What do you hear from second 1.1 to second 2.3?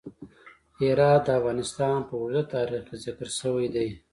د افغانستان په